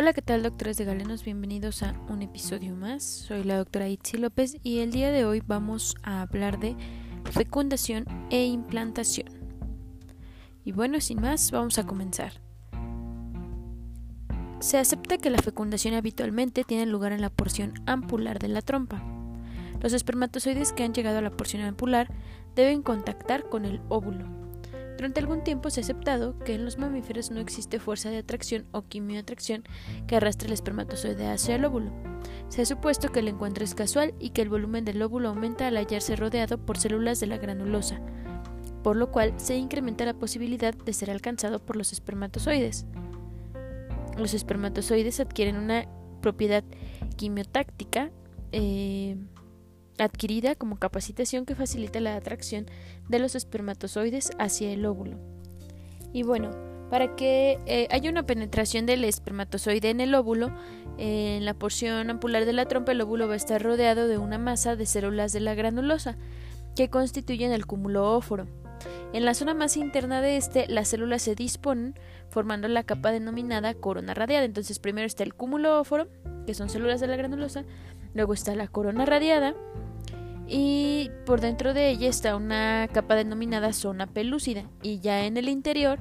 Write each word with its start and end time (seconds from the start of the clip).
Hola, 0.00 0.14
¿qué 0.14 0.22
tal 0.22 0.42
doctores 0.42 0.78
de 0.78 0.86
Galenos? 0.86 1.24
Bienvenidos 1.24 1.82
a 1.82 1.94
un 2.08 2.22
episodio 2.22 2.74
más. 2.74 3.02
Soy 3.02 3.44
la 3.44 3.58
doctora 3.58 3.86
Itzi 3.86 4.16
López 4.16 4.56
y 4.62 4.78
el 4.78 4.92
día 4.92 5.12
de 5.12 5.26
hoy 5.26 5.42
vamos 5.46 5.94
a 6.02 6.22
hablar 6.22 6.58
de 6.58 6.74
fecundación 7.30 8.06
e 8.30 8.46
implantación. 8.46 9.28
Y 10.64 10.72
bueno, 10.72 11.02
sin 11.02 11.20
más, 11.20 11.50
vamos 11.50 11.78
a 11.78 11.86
comenzar. 11.86 12.32
Se 14.60 14.78
acepta 14.78 15.18
que 15.18 15.28
la 15.28 15.42
fecundación 15.42 15.92
habitualmente 15.92 16.64
tiene 16.64 16.86
lugar 16.86 17.12
en 17.12 17.20
la 17.20 17.28
porción 17.28 17.74
ampular 17.84 18.38
de 18.38 18.48
la 18.48 18.62
trompa. 18.62 19.02
Los 19.82 19.92
espermatozoides 19.92 20.72
que 20.72 20.82
han 20.82 20.94
llegado 20.94 21.18
a 21.18 21.22
la 21.22 21.36
porción 21.36 21.62
ampular 21.62 22.08
deben 22.54 22.80
contactar 22.80 23.50
con 23.50 23.66
el 23.66 23.82
óvulo 23.90 24.39
durante 25.00 25.20
algún 25.20 25.42
tiempo 25.42 25.70
se 25.70 25.80
ha 25.80 25.82
aceptado 25.82 26.38
que 26.40 26.54
en 26.54 26.66
los 26.66 26.76
mamíferos 26.76 27.30
no 27.30 27.40
existe 27.40 27.78
fuerza 27.80 28.10
de 28.10 28.18
atracción 28.18 28.66
o 28.70 28.82
quimioatracción 28.82 29.64
que 30.06 30.16
arrastre 30.16 30.48
el 30.48 30.52
espermatozoide 30.52 31.26
hacia 31.26 31.54
el 31.54 31.64
óvulo. 31.64 31.90
Se 32.50 32.60
ha 32.60 32.66
supuesto 32.66 33.10
que 33.10 33.20
el 33.20 33.28
encuentro 33.28 33.64
es 33.64 33.74
casual 33.74 34.12
y 34.18 34.28
que 34.28 34.42
el 34.42 34.50
volumen 34.50 34.84
del 34.84 35.00
óvulo 35.00 35.30
aumenta 35.30 35.66
al 35.68 35.78
hallarse 35.78 36.16
rodeado 36.16 36.58
por 36.58 36.76
células 36.76 37.18
de 37.18 37.28
la 37.28 37.38
granulosa, 37.38 37.98
por 38.82 38.94
lo 38.94 39.10
cual 39.10 39.32
se 39.38 39.56
incrementa 39.56 40.04
la 40.04 40.12
posibilidad 40.12 40.74
de 40.74 40.92
ser 40.92 41.10
alcanzado 41.10 41.60
por 41.60 41.76
los 41.76 41.94
espermatozoides. 41.94 42.84
Los 44.18 44.34
espermatozoides 44.34 45.18
adquieren 45.18 45.56
una 45.56 45.86
propiedad 46.20 46.62
quimiotáctica 47.16 48.10
eh, 48.52 49.16
adquirida 50.04 50.54
como 50.54 50.78
capacitación 50.78 51.46
que 51.46 51.54
facilita 51.54 52.00
la 52.00 52.16
atracción 52.16 52.66
de 53.08 53.18
los 53.18 53.34
espermatozoides 53.34 54.30
hacia 54.38 54.72
el 54.72 54.86
óvulo. 54.86 55.18
Y 56.12 56.22
bueno, 56.22 56.50
para 56.90 57.14
que 57.14 57.58
eh, 57.66 57.86
haya 57.90 58.10
una 58.10 58.24
penetración 58.24 58.84
del 58.84 59.04
espermatozoide 59.04 59.90
en 59.90 60.00
el 60.00 60.14
óvulo, 60.14 60.50
en 60.98 61.44
la 61.44 61.54
porción 61.54 62.10
ampular 62.10 62.44
de 62.44 62.52
la 62.52 62.66
trompa 62.66 62.92
el 62.92 63.00
óvulo 63.00 63.28
va 63.28 63.34
a 63.34 63.36
estar 63.36 63.62
rodeado 63.62 64.08
de 64.08 64.18
una 64.18 64.38
masa 64.38 64.74
de 64.74 64.86
células 64.86 65.32
de 65.32 65.40
la 65.40 65.54
granulosa, 65.54 66.16
que 66.74 66.90
constituyen 66.90 67.52
el 67.52 67.66
cúmulo 67.66 68.16
óforo. 68.16 68.46
En 69.12 69.24
la 69.24 69.34
zona 69.34 69.54
más 69.54 69.76
interna 69.76 70.20
de 70.20 70.36
este, 70.36 70.66
las 70.68 70.88
células 70.88 71.22
se 71.22 71.34
disponen 71.34 71.94
formando 72.28 72.68
la 72.68 72.84
capa 72.84 73.10
denominada 73.10 73.74
corona 73.74 74.14
radiada. 74.14 74.44
Entonces, 74.44 74.78
primero 74.78 75.06
está 75.06 75.22
el 75.22 75.34
cúmulo 75.34 75.80
óforo, 75.80 76.08
que 76.46 76.54
son 76.54 76.68
células 76.68 77.00
de 77.00 77.08
la 77.08 77.16
granulosa, 77.16 77.64
luego 78.14 78.34
está 78.34 78.54
la 78.54 78.68
corona 78.68 79.04
radiada, 79.06 79.54
y 80.52 81.12
por 81.26 81.40
dentro 81.40 81.72
de 81.72 81.90
ella 81.90 82.08
está 82.08 82.34
una 82.34 82.88
capa 82.92 83.14
denominada 83.14 83.72
zona 83.72 84.08
pelúcida 84.08 84.64
y 84.82 84.98
ya 84.98 85.24
en 85.24 85.36
el 85.36 85.48
interior 85.48 86.00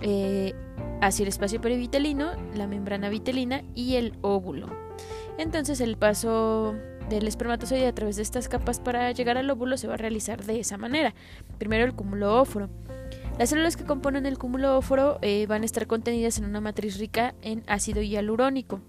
eh, 0.00 0.54
hacia 1.00 1.24
el 1.24 1.28
espacio 1.28 1.60
perivitelino, 1.60 2.30
la 2.54 2.68
membrana 2.68 3.08
vitelina 3.08 3.62
y 3.74 3.96
el 3.96 4.14
óvulo. 4.20 4.68
Entonces 5.38 5.80
el 5.80 5.96
paso 5.96 6.76
del 7.08 7.26
espermatozoide 7.26 7.88
a 7.88 7.94
través 7.94 8.14
de 8.14 8.22
estas 8.22 8.48
capas 8.48 8.78
para 8.78 9.10
llegar 9.10 9.38
al 9.38 9.50
óvulo 9.50 9.76
se 9.76 9.88
va 9.88 9.94
a 9.94 9.98
realizar 9.98 10.44
de 10.44 10.60
esa 10.60 10.78
manera. 10.78 11.12
Primero 11.58 11.84
el 11.84 11.94
cúmulo 11.94 12.40
óforo. 12.40 12.70
Las 13.40 13.50
células 13.50 13.76
que 13.76 13.84
componen 13.84 14.24
el 14.24 14.38
cúmulo 14.38 14.78
óforo 14.78 15.18
eh, 15.20 15.46
van 15.48 15.62
a 15.62 15.66
estar 15.66 15.88
contenidas 15.88 16.38
en 16.38 16.44
una 16.44 16.60
matriz 16.60 16.96
rica 16.98 17.34
en 17.42 17.64
ácido 17.66 18.02
hialurónico. 18.02 18.80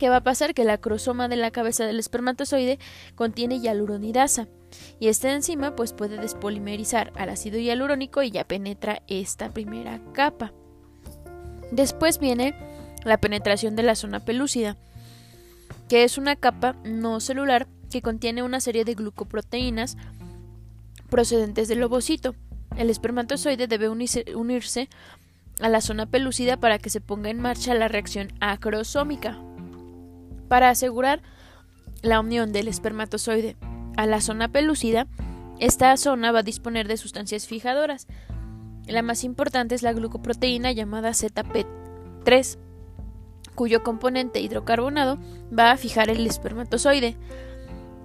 ¿Qué 0.00 0.08
va 0.08 0.16
a 0.16 0.22
pasar? 0.22 0.54
Que 0.54 0.64
la 0.64 0.78
crosoma 0.78 1.28
de 1.28 1.36
la 1.36 1.50
cabeza 1.50 1.84
del 1.84 1.98
espermatozoide 1.98 2.78
contiene 3.16 3.60
hialuronidasa 3.60 4.48
y 4.98 5.08
esta 5.08 5.30
enzima 5.30 5.76
pues 5.76 5.92
puede 5.92 6.16
despolimerizar 6.16 7.12
al 7.16 7.28
ácido 7.28 7.58
hialurónico 7.58 8.22
y 8.22 8.30
ya 8.30 8.44
penetra 8.44 9.02
esta 9.08 9.50
primera 9.50 10.00
capa. 10.14 10.54
Después 11.70 12.18
viene 12.18 12.54
la 13.04 13.18
penetración 13.18 13.76
de 13.76 13.82
la 13.82 13.94
zona 13.94 14.20
pelúcida, 14.20 14.78
que 15.90 16.04
es 16.04 16.16
una 16.16 16.34
capa 16.34 16.76
no 16.82 17.20
celular 17.20 17.68
que 17.90 18.00
contiene 18.00 18.42
una 18.42 18.60
serie 18.60 18.86
de 18.86 18.94
glucoproteínas 18.94 19.98
procedentes 21.10 21.68
del 21.68 21.82
ovocito. 21.82 22.34
El 22.78 22.88
espermatozoide 22.88 23.66
debe 23.66 23.90
unirse 23.90 24.88
a 25.60 25.68
la 25.68 25.82
zona 25.82 26.06
pelúcida 26.06 26.56
para 26.56 26.78
que 26.78 26.88
se 26.88 27.02
ponga 27.02 27.28
en 27.28 27.38
marcha 27.38 27.74
la 27.74 27.88
reacción 27.88 28.32
acrosómica, 28.40 29.38
para 30.50 30.68
asegurar 30.68 31.22
la 32.02 32.18
unión 32.18 32.52
del 32.52 32.66
espermatozoide 32.66 33.56
a 33.96 34.04
la 34.06 34.20
zona 34.20 34.48
pelúcida, 34.48 35.06
esta 35.60 35.96
zona 35.96 36.32
va 36.32 36.40
a 36.40 36.42
disponer 36.42 36.88
de 36.88 36.96
sustancias 36.96 37.46
fijadoras. 37.46 38.08
La 38.88 39.02
más 39.02 39.22
importante 39.22 39.76
es 39.76 39.82
la 39.82 39.92
glucoproteína 39.92 40.72
llamada 40.72 41.10
ZP3, 41.10 42.58
cuyo 43.54 43.84
componente 43.84 44.40
hidrocarbonado 44.40 45.18
va 45.56 45.70
a 45.70 45.76
fijar 45.76 46.10
el 46.10 46.26
espermatozoide. 46.26 47.16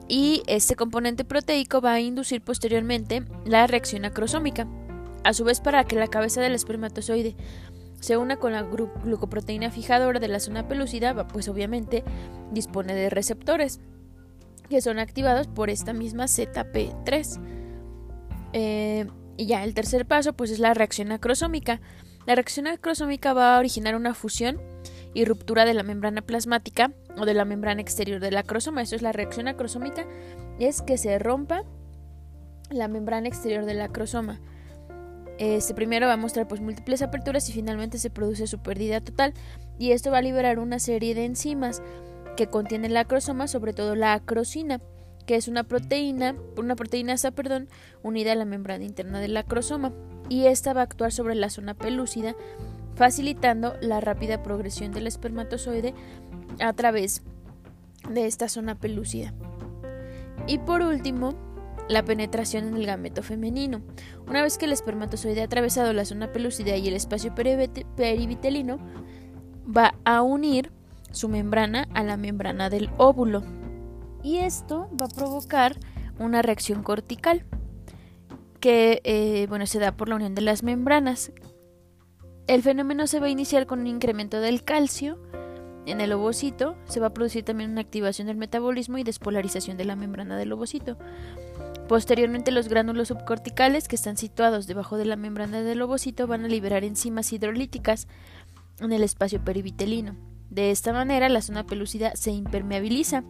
Y 0.07 0.43
este 0.45 0.75
componente 0.75 1.25
proteico 1.25 1.81
va 1.81 1.93
a 1.93 1.99
inducir 1.99 2.43
posteriormente 2.43 3.25
la 3.43 3.65
reacción 3.65 4.05
acrosómica. 4.05 4.67
A 5.23 5.33
su 5.33 5.45
vez, 5.45 5.61
para 5.61 5.83
que 5.85 5.95
la 5.95 6.09
cabeza 6.09 6.41
del 6.41 6.53
espermatozoide 6.53 7.35
se 8.05 8.17
una 8.17 8.37
con 8.37 8.51
la 8.51 8.61
glucoproteína 8.61 9.71
fijadora 9.71 10.19
de 10.19 10.27
la 10.27 10.39
zona 10.39 10.67
pelúcida, 10.67 11.27
pues 11.27 11.47
obviamente 11.47 12.03
dispone 12.51 12.93
de 12.93 13.09
receptores 13.09 13.79
que 14.69 14.79
son 14.79 14.99
activados 14.99 15.47
por 15.47 15.71
esta 15.71 15.91
misma 15.91 16.25
ZP3. 16.25 17.39
Eh, 18.53 19.07
y 19.37 19.47
ya 19.47 19.63
el 19.63 19.73
tercer 19.73 20.05
paso 20.05 20.33
pues 20.33 20.51
es 20.51 20.59
la 20.59 20.75
reacción 20.75 21.11
acrosómica. 21.11 21.81
La 22.27 22.35
reacción 22.35 22.67
acrosómica 22.67 23.33
va 23.33 23.55
a 23.55 23.59
originar 23.59 23.95
una 23.95 24.13
fusión 24.13 24.61
y 25.15 25.25
ruptura 25.25 25.65
de 25.65 25.73
la 25.73 25.81
membrana 25.81 26.21
plasmática 26.21 26.91
o 27.17 27.25
de 27.25 27.33
la 27.33 27.43
membrana 27.43 27.81
exterior 27.81 28.19
del 28.19 28.37
acrosoma. 28.37 28.83
Eso 28.83 28.95
es 28.95 29.01
la 29.01 29.13
reacción 29.13 29.47
acrosómica, 29.47 30.05
es 30.59 30.83
que 30.83 30.99
se 30.99 31.17
rompa 31.17 31.63
la 32.69 32.87
membrana 32.87 33.27
exterior 33.27 33.65
del 33.65 33.81
acrosoma. 33.81 34.41
Este 35.37 35.73
primero 35.73 36.07
va 36.07 36.13
a 36.13 36.17
mostrar 36.17 36.47
pues 36.47 36.61
múltiples 36.61 37.01
aperturas 37.01 37.49
y 37.49 37.53
finalmente 37.53 37.97
se 37.97 38.09
produce 38.09 38.47
su 38.47 38.59
pérdida 38.59 39.01
total 39.01 39.33
y 39.77 39.91
esto 39.91 40.11
va 40.11 40.19
a 40.19 40.21
liberar 40.21 40.59
una 40.59 40.79
serie 40.79 41.13
de 41.13 41.25
enzimas 41.25 41.81
que 42.37 42.47
contienen 42.47 42.93
la 42.93 43.01
acrosoma, 43.01 43.47
sobre 43.47 43.73
todo 43.73 43.95
la 43.95 44.13
acrosina, 44.13 44.79
que 45.25 45.35
es 45.35 45.47
una 45.47 45.63
proteína, 45.63 46.35
una 46.57 46.75
proteína 46.75 47.15
perdón, 47.35 47.67
unida 48.03 48.31
a 48.31 48.35
la 48.35 48.45
membrana 48.45 48.85
interna 48.85 49.19
del 49.19 49.35
acrosoma 49.35 49.91
y 50.29 50.45
esta 50.45 50.73
va 50.73 50.81
a 50.81 50.85
actuar 50.85 51.11
sobre 51.11 51.35
la 51.35 51.49
zona 51.49 51.73
pelúcida, 51.73 52.35
facilitando 52.95 53.75
la 53.81 53.99
rápida 53.99 54.41
progresión 54.41 54.91
del 54.91 55.07
espermatozoide 55.07 55.93
a 56.59 56.71
través 56.73 57.23
de 58.09 58.25
esta 58.25 58.47
zona 58.47 58.75
pelúcida. 58.75 59.33
Y 60.47 60.59
por 60.59 60.81
último, 60.81 61.35
la 61.87 62.03
penetración 62.03 62.67
en 62.67 62.75
el 62.75 62.85
gameto 62.85 63.23
femenino. 63.23 63.81
Una 64.27 64.41
vez 64.41 64.57
que 64.57 64.65
el 64.65 64.71
espermatozoide 64.71 65.41
ha 65.41 65.45
atravesado 65.45 65.93
la 65.93 66.05
zona 66.05 66.31
pelúcida 66.31 66.75
y 66.75 66.87
el 66.87 66.95
espacio 66.95 67.33
perivitelino, 67.35 68.79
va 69.65 69.95
a 70.03 70.21
unir 70.21 70.71
su 71.11 71.29
membrana 71.29 71.87
a 71.93 72.03
la 72.03 72.17
membrana 72.17 72.69
del 72.69 72.89
óvulo. 72.97 73.43
Y 74.23 74.37
esto 74.37 74.89
va 74.99 75.05
a 75.05 75.15
provocar 75.15 75.77
una 76.19 76.41
reacción 76.41 76.83
cortical 76.83 77.45
que 78.59 79.01
eh, 79.03 79.45
bueno, 79.47 79.67
se 79.67 79.79
da 79.79 79.95
por 79.95 80.09
la 80.09 80.15
unión 80.15 80.33
de 80.33 80.41
las 80.41 80.63
membranas. 80.63 81.31
El 82.47 82.63
fenómeno 82.63 83.07
se 83.07 83.19
va 83.19 83.27
a 83.27 83.29
iniciar 83.29 83.65
con 83.65 83.79
un 83.79 83.87
incremento 83.87 84.39
del 84.39 84.63
calcio 84.63 85.19
en 85.85 86.01
el 86.01 86.11
ovocito, 86.13 86.75
se 86.85 86.99
va 86.99 87.07
a 87.07 87.13
producir 87.13 87.43
también 87.43 87.71
una 87.71 87.81
activación 87.81 88.27
del 88.27 88.37
metabolismo 88.37 88.97
y 88.97 89.03
despolarización 89.03 89.77
de 89.77 89.85
la 89.85 89.95
membrana 89.95 90.35
del 90.37 90.51
ovocito. 90.51 90.97
Posteriormente, 91.87 92.51
los 92.51 92.67
gránulos 92.67 93.09
subcorticales, 93.09 93.87
que 93.87 93.95
están 93.95 94.17
situados 94.17 94.65
debajo 94.65 94.97
de 94.97 95.05
la 95.05 95.15
membrana 95.15 95.61
del 95.61 95.81
ovocito, 95.81 96.25
van 96.25 96.43
a 96.43 96.47
liberar 96.47 96.83
enzimas 96.83 97.31
hidrolíticas 97.31 98.07
en 98.79 98.91
el 98.91 99.03
espacio 99.03 99.43
perivitelino. 99.43 100.15
De 100.49 100.71
esta 100.71 100.93
manera, 100.93 101.29
la 101.29 101.41
zona 101.41 101.65
pelúcida 101.65 102.15
se 102.15 102.31
impermeabiliza. 102.31 103.23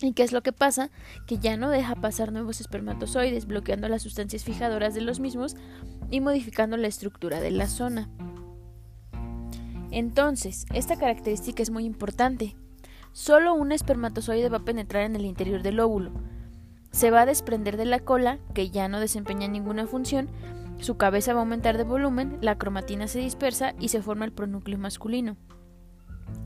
¿Y 0.00 0.14
qué 0.14 0.24
es 0.24 0.32
lo 0.32 0.42
que 0.42 0.52
pasa? 0.52 0.90
Que 1.26 1.38
ya 1.38 1.56
no 1.56 1.70
deja 1.70 1.94
pasar 1.94 2.32
nuevos 2.32 2.60
espermatozoides, 2.60 3.46
bloqueando 3.46 3.88
las 3.88 4.02
sustancias 4.02 4.42
fijadoras 4.42 4.94
de 4.94 5.00
los 5.00 5.20
mismos 5.20 5.54
y 6.10 6.20
modificando 6.20 6.76
la 6.76 6.88
estructura 6.88 7.40
de 7.40 7.52
la 7.52 7.68
zona. 7.68 8.10
Entonces, 9.92 10.66
esta 10.74 10.96
característica 10.96 11.62
es 11.62 11.70
muy 11.70 11.84
importante. 11.84 12.56
Solo 13.12 13.54
un 13.54 13.70
espermatozoide 13.70 14.48
va 14.48 14.58
a 14.58 14.64
penetrar 14.64 15.04
en 15.04 15.14
el 15.14 15.26
interior 15.26 15.62
del 15.62 15.78
óvulo, 15.80 16.12
se 16.92 17.10
va 17.10 17.22
a 17.22 17.26
desprender 17.26 17.76
de 17.76 17.86
la 17.86 18.00
cola, 18.00 18.38
que 18.54 18.70
ya 18.70 18.88
no 18.88 19.00
desempeña 19.00 19.48
ninguna 19.48 19.86
función, 19.86 20.28
su 20.78 20.96
cabeza 20.96 21.32
va 21.32 21.40
a 21.40 21.42
aumentar 21.42 21.78
de 21.78 21.84
volumen, 21.84 22.38
la 22.40 22.58
cromatina 22.58 23.08
se 23.08 23.18
dispersa 23.18 23.74
y 23.78 23.88
se 23.88 24.02
forma 24.02 24.24
el 24.24 24.32
pronúcleo 24.32 24.78
masculino. 24.78 25.36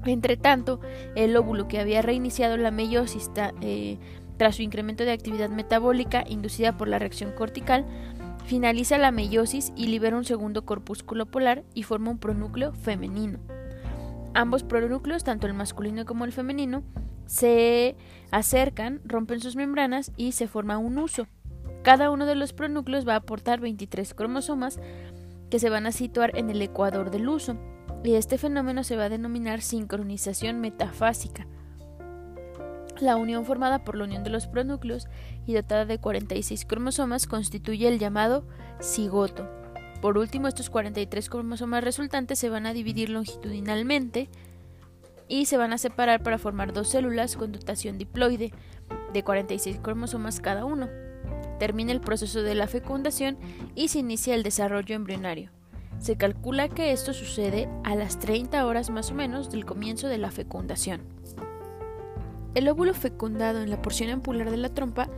Entre 0.05 0.37
tanto, 0.37 0.81
el 1.15 1.37
óvulo 1.37 1.69
que 1.69 1.81
había 1.81 2.03
reiniciado 2.03 2.57
la 2.57 2.71
meiosis 2.71 3.31
eh, 3.61 3.99
tras 4.37 4.57
su 4.57 4.63
incremento 4.63 5.05
de 5.05 5.13
actividad 5.13 5.51
metabólica 5.51 6.25
inducida 6.29 6.77
por 6.77 6.89
la 6.89 6.99
reacción 6.99 7.33
cortical, 7.33 7.85
finaliza 8.45 8.99
la 8.99 9.11
meiosis 9.11 9.73
y 9.75 9.89
libera 9.89 10.17
un 10.17 10.25
segundo 10.25 10.65
corpúsculo 10.65 11.27
polar 11.27 11.65
y 11.75 11.83
forma 11.83 12.11
un 12.11 12.19
pronúcleo 12.19 12.73
femenino. 12.73 13.41
Ambos 14.35 14.63
pronúcleos, 14.63 15.25
tanto 15.25 15.47
el 15.47 15.55
masculino 15.55 16.05
como 16.05 16.25
el 16.25 16.33
femenino, 16.33 16.83
se 17.27 17.97
acercan, 18.31 19.01
rompen 19.05 19.41
sus 19.41 19.57
membranas 19.57 20.13
y 20.17 20.33
se 20.33 20.49
forma 20.49 20.79
un 20.79 20.99
uso. 20.99 21.27
Cada 21.83 22.11
uno 22.11 22.27
de 22.27 22.35
los 22.35 22.53
pronúcleos 22.53 23.07
va 23.07 23.15
a 23.15 23.19
aportar 23.19 23.61
23 23.61 24.15
cromosomas 24.15 24.81
que 25.51 25.59
se 25.59 25.71
van 25.71 25.87
a 25.87 25.93
situar 25.93 26.37
en 26.37 26.51
el 26.51 26.61
ecuador 26.61 27.11
del 27.11 27.29
uso, 27.29 27.57
y 28.03 28.15
este 28.15 28.39
fenómeno 28.39 28.85
se 28.85 28.97
va 28.97 29.05
a 29.05 29.09
denominar 29.09 29.63
sincronización 29.63 30.61
metafásica. 30.61 31.47
La 33.01 33.17
unión 33.17 33.45
formada 33.45 33.85
por 33.85 33.97
la 33.97 34.05
unión 34.05 34.25
de 34.25 34.31
los 34.31 34.47
pronúcleos 34.47 35.07
y 35.47 35.55
dotada 35.55 35.85
de 35.85 35.99
46 35.99 36.65
cromosomas 36.65 37.27
constituye 37.27 37.89
el 37.89 37.99
llamado 37.99 38.47
cigoto. 38.81 39.49
Por 40.01 40.19
último, 40.19 40.49
estos 40.49 40.71
43 40.71 41.29
cromosomas 41.29 41.85
resultantes 41.85 42.39
se 42.39 42.49
van 42.49 42.67
a 42.67 42.73
dividir 42.73 43.11
longitudinalmente 43.11 44.29
y 45.29 45.47
se 45.47 45.57
van 45.57 45.73
a 45.73 45.79
separar 45.79 46.23
para 46.23 46.39
formar 46.39 46.73
dos 46.73 46.89
células 46.89 47.37
con 47.37 47.53
dotación 47.53 47.99
diploide 47.99 48.53
de 49.13 49.25
46 49.25 49.79
cromosomas 49.83 50.41
cada 50.41 50.65
uno. 50.65 50.89
Termina 51.59 51.93
el 51.93 52.01
proceso 52.01 52.43
de 52.43 52.55
la 52.55 52.67
fecundación 52.67 53.39
y 53.75 53.89
se 53.89 54.01
inicia 54.01 54.35
el 54.35 54.43
desarrollo 54.43 54.95
embrionario. 54.95 55.51
Se 55.99 56.17
calcula 56.17 56.69
que 56.69 56.93
esto 56.93 57.15
sucede 57.15 57.69
a 57.83 57.95
las 57.95 58.19
30 58.19 58.67
horas 58.67 58.91
más 58.91 59.11
o 59.11 59.15
menos 59.15 59.51
del 59.51 59.65
comienzo 59.65 60.09
de 60.09 60.19
la 60.19 60.31
fecundación. 60.31 61.03
El 62.55 62.69
óvulo 62.69 62.95
fecundado 62.95 63.61
en 63.63 63.71
la 63.71 63.83
porción 63.83 64.11
ampular 64.11 64.51
de 64.51 64.57
la 64.57 64.69
trompa 64.69 65.09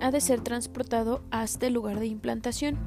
ha 0.00 0.10
de 0.10 0.20
ser 0.20 0.40
transportado 0.40 1.22
hasta 1.30 1.66
el 1.66 1.74
lugar 1.74 1.98
de 1.98 2.06
implantación, 2.06 2.78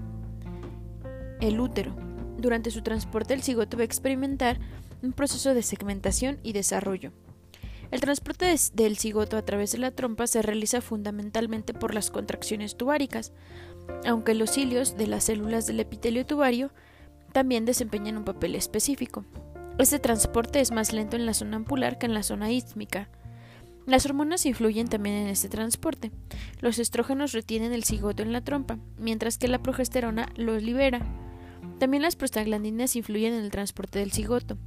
el 1.39 1.59
útero. 1.59 1.95
Durante 2.37 2.71
su 2.71 2.81
transporte 2.81 3.33
el 3.33 3.43
cigoto 3.43 3.77
va 3.77 3.81
a 3.81 3.85
experimentar 3.85 4.59
un 5.01 5.13
proceso 5.13 5.53
de 5.53 5.63
segmentación 5.63 6.39
y 6.43 6.53
desarrollo. 6.53 7.11
El 7.91 7.99
transporte 7.99 8.55
del 8.73 8.97
cigoto 8.97 9.35
a 9.35 9.41
través 9.43 9.73
de 9.73 9.77
la 9.77 9.91
trompa 9.91 10.25
se 10.25 10.41
realiza 10.41 10.79
fundamentalmente 10.79 11.73
por 11.73 11.93
las 11.93 12.09
contracciones 12.09 12.77
tubáricas, 12.77 13.33
aunque 14.05 14.33
los 14.33 14.51
cilios 14.51 14.95
de 14.95 15.07
las 15.07 15.25
células 15.25 15.67
del 15.67 15.81
epitelio 15.81 16.25
tubario 16.25 16.71
también 17.33 17.65
desempeñan 17.65 18.17
un 18.17 18.23
papel 18.23 18.55
específico. 18.55 19.25
Este 19.77 19.99
transporte 19.99 20.61
es 20.61 20.71
más 20.71 20.93
lento 20.93 21.15
en 21.15 21.25
la 21.25 21.33
zona 21.33 21.57
ampular 21.57 21.97
que 21.97 22.05
en 22.05 22.13
la 22.13 22.23
zona 22.23 22.51
ístmica. 22.51 23.09
Las 23.85 24.05
hormonas 24.05 24.45
influyen 24.45 24.87
también 24.87 25.15
en 25.15 25.27
este 25.27 25.49
transporte. 25.49 26.11
Los 26.59 26.77
estrógenos 26.77 27.31
retienen 27.31 27.73
el 27.73 27.83
cigoto 27.83 28.21
en 28.21 28.31
la 28.31 28.41
trompa, 28.41 28.77
mientras 28.97 29.37
que 29.37 29.47
la 29.47 29.63
progesterona 29.63 30.29
los 30.35 30.61
libera. 30.61 31.01
También 31.79 32.03
las 32.03 32.15
prostaglandinas 32.15 32.95
influyen 32.95 33.33
en 33.33 33.43
el 33.43 33.51
transporte 33.51 33.99
del 33.99 34.11
cigoto. 34.11 34.57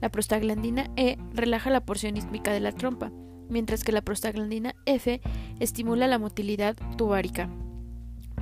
La 0.00 0.10
prostaglandina 0.10 0.90
E 0.96 1.18
relaja 1.32 1.70
la 1.70 1.84
porción 1.84 2.16
ístmica 2.16 2.52
de 2.52 2.60
la 2.60 2.72
trompa, 2.72 3.12
mientras 3.48 3.84
que 3.84 3.92
la 3.92 4.02
prostaglandina 4.02 4.74
F 4.86 5.20
estimula 5.58 6.06
la 6.06 6.18
motilidad 6.18 6.76
tubárica. 6.96 7.50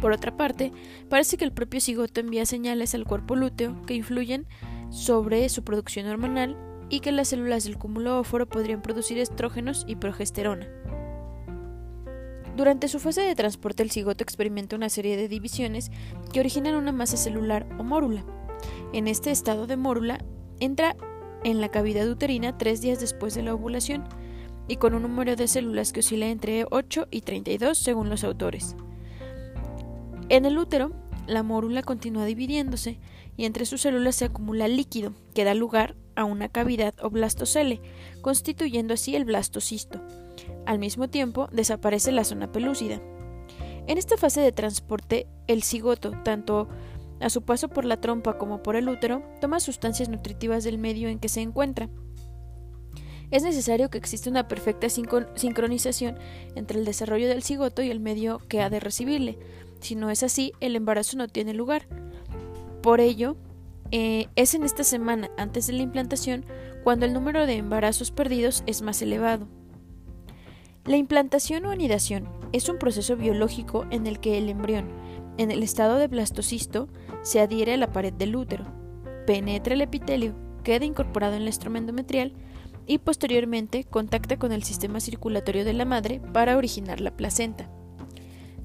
Por 0.00 0.12
otra 0.12 0.36
parte, 0.36 0.72
parece 1.08 1.36
que 1.36 1.44
el 1.44 1.52
propio 1.52 1.80
cigoto 1.80 2.20
envía 2.20 2.46
señales 2.46 2.94
al 2.94 3.04
cuerpo 3.04 3.34
lúteo 3.34 3.82
que 3.82 3.94
influyen 3.94 4.46
sobre 4.90 5.48
su 5.48 5.64
producción 5.64 6.06
hormonal 6.06 6.56
y 6.88 7.00
que 7.00 7.12
las 7.12 7.28
células 7.28 7.64
del 7.64 7.78
cúmulo 7.78 8.18
óforo 8.18 8.48
podrían 8.48 8.80
producir 8.80 9.18
estrógenos 9.18 9.84
y 9.88 9.96
progesterona. 9.96 10.68
Durante 12.56 12.88
su 12.88 12.98
fase 12.98 13.20
de 13.22 13.34
transporte 13.34 13.82
el 13.82 13.90
cigoto 13.90 14.24
experimenta 14.24 14.76
una 14.76 14.88
serie 14.88 15.16
de 15.16 15.28
divisiones 15.28 15.90
que 16.32 16.40
originan 16.40 16.74
una 16.74 16.92
masa 16.92 17.16
celular 17.16 17.68
o 17.78 17.84
mórula. 17.84 18.24
En 18.92 19.06
este 19.06 19.30
estado 19.30 19.66
de 19.66 19.76
mórula 19.76 20.18
entra 20.58 20.96
en 21.44 21.60
la 21.60 21.68
cavidad 21.68 22.08
uterina 22.08 22.58
tres 22.58 22.80
días 22.80 23.00
después 23.00 23.34
de 23.34 23.42
la 23.42 23.54
ovulación 23.54 24.04
y 24.68 24.76
con 24.76 24.94
un 24.94 25.02
número 25.02 25.34
de 25.36 25.48
células 25.48 25.92
que 25.92 26.00
oscila 26.00 26.26
entre 26.26 26.66
8 26.70 27.08
y 27.10 27.22
32 27.22 27.78
según 27.78 28.10
los 28.10 28.24
autores. 28.24 28.76
En 30.28 30.44
el 30.44 30.58
útero, 30.58 30.92
la 31.26 31.42
mórula 31.42 31.82
continúa 31.82 32.24
dividiéndose 32.24 32.98
y 33.36 33.44
entre 33.44 33.66
sus 33.66 33.82
células 33.82 34.16
se 34.16 34.26
acumula 34.26 34.68
líquido 34.68 35.14
que 35.34 35.44
da 35.44 35.54
lugar 35.54 35.94
a 36.16 36.24
una 36.24 36.48
cavidad 36.48 36.94
o 37.00 37.10
blastocele, 37.10 37.80
constituyendo 38.20 38.94
así 38.94 39.14
el 39.14 39.24
blastocisto. 39.24 40.00
Al 40.66 40.78
mismo 40.78 41.08
tiempo, 41.08 41.48
desaparece 41.52 42.12
la 42.12 42.24
zona 42.24 42.50
pelúcida. 42.50 43.00
En 43.86 43.96
esta 43.96 44.16
fase 44.16 44.40
de 44.40 44.52
transporte, 44.52 45.26
el 45.46 45.62
cigoto, 45.62 46.12
tanto 46.24 46.68
a 47.20 47.30
su 47.30 47.42
paso 47.42 47.68
por 47.68 47.84
la 47.84 48.00
trompa 48.00 48.38
como 48.38 48.62
por 48.62 48.76
el 48.76 48.88
útero, 48.88 49.22
toma 49.40 49.60
sustancias 49.60 50.08
nutritivas 50.08 50.64
del 50.64 50.78
medio 50.78 51.08
en 51.08 51.18
que 51.18 51.28
se 51.28 51.40
encuentra. 51.40 51.88
Es 53.30 53.42
necesario 53.42 53.90
que 53.90 53.98
exista 53.98 54.30
una 54.30 54.48
perfecta 54.48 54.88
sincronización 54.88 56.18
entre 56.54 56.78
el 56.78 56.84
desarrollo 56.84 57.28
del 57.28 57.42
cigoto 57.42 57.82
y 57.82 57.90
el 57.90 58.00
medio 58.00 58.38
que 58.48 58.62
ha 58.62 58.70
de 58.70 58.80
recibirle. 58.80 59.38
Si 59.80 59.94
no 59.94 60.10
es 60.10 60.22
así, 60.22 60.52
el 60.60 60.76
embarazo 60.76 61.16
no 61.18 61.28
tiene 61.28 61.52
lugar. 61.52 61.86
Por 62.82 63.00
ello, 63.00 63.36
eh, 63.90 64.28
es 64.34 64.54
en 64.54 64.64
esta 64.64 64.84
semana 64.84 65.30
antes 65.36 65.66
de 65.66 65.74
la 65.74 65.82
implantación 65.82 66.46
cuando 66.84 67.04
el 67.04 67.12
número 67.12 67.46
de 67.46 67.56
embarazos 67.56 68.10
perdidos 68.10 68.62
es 68.66 68.80
más 68.80 69.02
elevado. 69.02 69.46
La 70.84 70.96
implantación 70.96 71.66
o 71.66 71.70
anidación 71.70 72.28
es 72.52 72.70
un 72.70 72.78
proceso 72.78 73.14
biológico 73.16 73.86
en 73.90 74.06
el 74.06 74.20
que 74.20 74.38
el 74.38 74.48
embrión, 74.48 74.88
en 75.38 75.50
el 75.50 75.62
estado 75.62 75.96
de 75.96 76.08
blastocisto, 76.08 76.88
se 77.22 77.40
adhiere 77.40 77.74
a 77.74 77.76
la 77.78 77.92
pared 77.92 78.12
del 78.12 78.36
útero, 78.36 78.66
penetra 79.26 79.74
el 79.74 79.80
epitelio, 79.80 80.34
queda 80.64 80.84
incorporado 80.84 81.34
en 81.34 81.42
el 81.42 81.48
estroma 81.48 81.78
endometrial 81.78 82.34
y 82.86 82.98
posteriormente 82.98 83.84
contacta 83.84 84.38
con 84.38 84.52
el 84.52 84.64
sistema 84.64 85.00
circulatorio 85.00 85.64
de 85.64 85.72
la 85.72 85.84
madre 85.84 86.20
para 86.32 86.56
originar 86.56 87.00
la 87.00 87.16
placenta. 87.16 87.70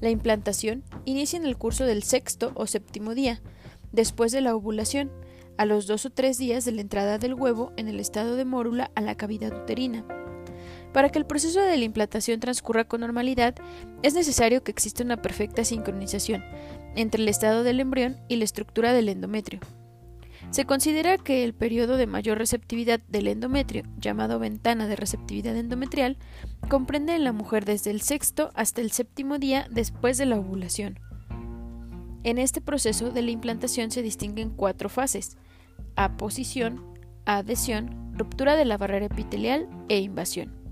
La 0.00 0.10
implantación 0.10 0.82
inicia 1.04 1.38
en 1.38 1.46
el 1.46 1.56
curso 1.56 1.84
del 1.84 2.02
sexto 2.02 2.52
o 2.54 2.66
séptimo 2.66 3.14
día, 3.14 3.40
después 3.92 4.32
de 4.32 4.40
la 4.40 4.54
ovulación, 4.54 5.12
a 5.56 5.66
los 5.66 5.86
dos 5.86 6.04
o 6.04 6.10
tres 6.10 6.36
días 6.36 6.64
de 6.64 6.72
la 6.72 6.80
entrada 6.80 7.18
del 7.18 7.34
huevo 7.34 7.72
en 7.76 7.88
el 7.88 8.00
estado 8.00 8.34
de 8.34 8.44
mórula 8.44 8.90
a 8.96 9.00
la 9.00 9.14
cavidad 9.14 9.56
uterina. 9.56 10.04
Para 10.94 11.08
que 11.08 11.18
el 11.18 11.26
proceso 11.26 11.60
de 11.60 11.76
la 11.76 11.84
implantación 11.84 12.38
transcurra 12.38 12.84
con 12.84 13.00
normalidad, 13.00 13.56
es 14.04 14.14
necesario 14.14 14.62
que 14.62 14.70
exista 14.70 15.02
una 15.02 15.20
perfecta 15.20 15.64
sincronización 15.64 16.44
entre 16.94 17.20
el 17.20 17.28
estado 17.28 17.64
del 17.64 17.80
embrión 17.80 18.16
y 18.28 18.36
la 18.36 18.44
estructura 18.44 18.92
del 18.92 19.08
endometrio. 19.08 19.58
Se 20.50 20.66
considera 20.66 21.18
que 21.18 21.42
el 21.42 21.52
periodo 21.52 21.96
de 21.96 22.06
mayor 22.06 22.38
receptividad 22.38 23.00
del 23.08 23.26
endometrio, 23.26 23.82
llamado 23.98 24.38
ventana 24.38 24.86
de 24.86 24.94
receptividad 24.94 25.56
endometrial, 25.56 26.16
comprende 26.68 27.16
en 27.16 27.24
la 27.24 27.32
mujer 27.32 27.64
desde 27.64 27.90
el 27.90 28.00
sexto 28.00 28.52
hasta 28.54 28.80
el 28.80 28.92
séptimo 28.92 29.38
día 29.38 29.66
después 29.72 30.16
de 30.16 30.26
la 30.26 30.38
ovulación. 30.38 31.00
En 32.22 32.38
este 32.38 32.60
proceso 32.60 33.10
de 33.10 33.22
la 33.22 33.32
implantación 33.32 33.90
se 33.90 34.00
distinguen 34.00 34.50
cuatro 34.50 34.88
fases: 34.88 35.38
aposición, 35.96 36.84
adhesión, 37.24 38.12
ruptura 38.16 38.54
de 38.54 38.64
la 38.64 38.76
barrera 38.76 39.06
epitelial 39.06 39.68
e 39.88 39.98
invasión. 39.98 40.63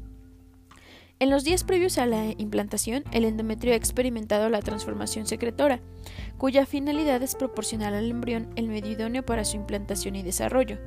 En 1.23 1.31
los 1.31 1.45
días 1.45 1.62
previos 1.62 1.99
a 1.99 2.07
la 2.07 2.35
implantación, 2.37 3.05
el 3.12 3.25
endometrio 3.25 3.75
ha 3.75 3.76
experimentado 3.76 4.49
la 4.49 4.59
transformación 4.59 5.25
secretora, 5.25 5.79
cuya 6.37 6.67
finalidad 6.67 7.23
es 7.23 7.37
proporcionar 7.37 7.95
al 7.95 8.11
embrión 8.11 8.49
el 8.57 8.67
medio 8.67 8.91
idóneo 8.91 9.25
para 9.25 9.45
su 9.45 9.55
implantación 9.55 10.17
y 10.17 10.25
desarrollo. 10.25 10.79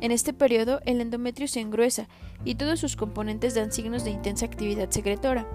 En 0.00 0.12
este 0.12 0.32
periodo, 0.32 0.78
el 0.86 1.00
endometrio 1.00 1.48
se 1.48 1.58
engruesa 1.58 2.06
y 2.44 2.54
todos 2.54 2.78
sus 2.78 2.94
componentes 2.94 3.56
dan 3.56 3.72
signos 3.72 4.04
de 4.04 4.10
intensa 4.10 4.46
actividad 4.46 4.88
secretora. 4.90 5.48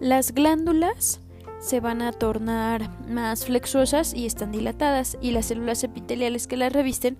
Las 0.00 0.34
glándulas 0.34 1.22
se 1.60 1.80
van 1.80 2.02
a 2.02 2.12
tornar 2.12 2.90
más 3.08 3.46
flexuosas 3.46 4.12
y 4.12 4.26
están 4.26 4.52
dilatadas, 4.52 5.16
y 5.22 5.30
las 5.30 5.46
células 5.46 5.82
epiteliales 5.82 6.46
que 6.46 6.58
las 6.58 6.74
revisten 6.74 7.16